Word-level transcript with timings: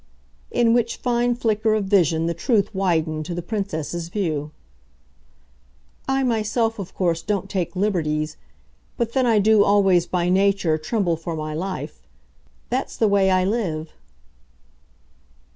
In 0.49 0.73
which 0.73 0.97
fine 0.97 1.35
flicker 1.35 1.75
of 1.75 1.85
vision 1.85 2.25
the 2.25 2.33
truth 2.33 2.73
widened 2.73 3.23
to 3.27 3.35
the 3.35 3.43
Princess's 3.43 4.09
view. 4.09 4.49
"I 6.07 6.23
myself 6.23 6.79
of 6.79 6.95
course 6.95 7.21
don't 7.21 7.47
take 7.47 7.75
liberties, 7.75 8.35
but 8.97 9.11
then 9.13 9.27
I 9.27 9.37
do, 9.37 9.63
always, 9.63 10.07
by 10.07 10.27
nature, 10.27 10.79
tremble 10.79 11.17
for 11.17 11.35
my 11.35 11.53
life. 11.53 12.07
That's 12.71 12.97
the 12.97 13.07
way 13.07 13.29
I 13.29 13.45
live." 13.45 13.93